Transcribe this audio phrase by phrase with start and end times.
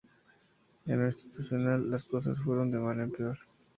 [0.87, 3.37] En lo institucional, las cosas fueron de mal en peor.